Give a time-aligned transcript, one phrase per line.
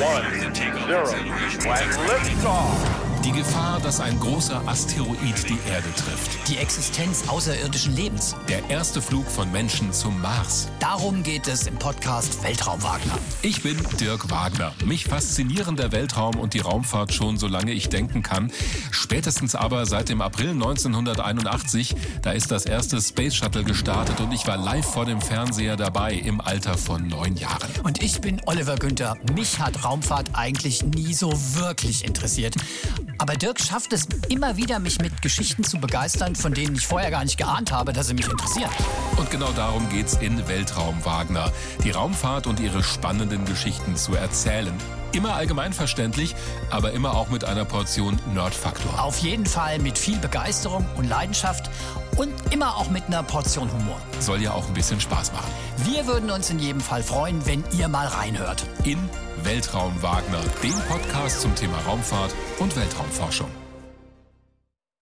[0.00, 1.04] one, zero.
[1.12, 3.09] When liftoff.
[3.22, 6.48] Die Gefahr, dass ein großer Asteroid die Erde trifft.
[6.48, 8.34] Die Existenz außerirdischen Lebens.
[8.48, 10.68] Der erste Flug von Menschen zum Mars.
[10.80, 13.18] Darum geht es im Podcast Weltraum Wagner.
[13.42, 14.72] Ich bin Dirk Wagner.
[14.86, 18.50] Mich faszinieren der Weltraum und die Raumfahrt schon solange ich denken kann.
[18.90, 24.46] Spätestens aber seit dem April 1981, da ist das erste Space Shuttle gestartet und ich
[24.46, 27.68] war live vor dem Fernseher dabei im Alter von neun Jahren.
[27.82, 29.18] Und ich bin Oliver Günther.
[29.34, 32.54] Mich hat Raumfahrt eigentlich nie so wirklich interessiert.
[33.20, 37.10] Aber Dirk schafft es immer wieder, mich mit Geschichten zu begeistern, von denen ich vorher
[37.10, 38.70] gar nicht geahnt habe, dass sie mich interessieren.
[39.18, 41.52] Und genau darum geht's in Weltraum Wagner.
[41.84, 44.72] Die Raumfahrt und ihre spannenden Geschichten zu erzählen.
[45.12, 46.36] Immer allgemeinverständlich,
[46.70, 49.02] aber immer auch mit einer Portion Nerdfaktor.
[49.02, 51.68] Auf jeden Fall mit viel Begeisterung und Leidenschaft
[52.16, 54.00] und immer auch mit einer Portion Humor.
[54.20, 55.50] Soll ja auch ein bisschen Spaß machen.
[55.78, 58.64] Wir würden uns in jedem Fall freuen, wenn ihr mal reinhört.
[58.84, 58.98] In
[59.42, 63.48] Weltraum Wagner, dem Podcast zum Thema Raumfahrt und Weltraumforschung.